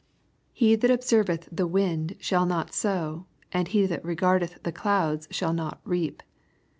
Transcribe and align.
"He 0.51 0.75
that 0.75 0.89
observ 0.89 1.29
LUKE, 1.29 1.41
CHAP. 1.41 1.47
m. 1.51 1.53
85 1.53 1.53
eth 1.53 1.57
the 1.57 1.67
wind 1.67 2.15
shall 2.19 2.45
not 2.47 2.73
sow, 2.73 3.27
and 3.51 3.67
he 3.67 3.85
that 3.85 4.03
regardeth 4.03 4.57
the 4.63 4.71
clouds 4.71 5.27
shall 5.29 5.53
not 5.53 5.79
reap." 5.83 6.23